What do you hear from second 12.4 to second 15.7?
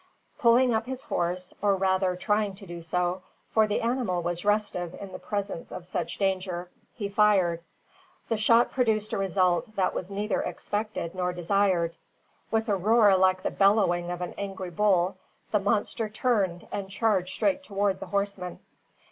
With a roar like the bellowing of an angry bull, the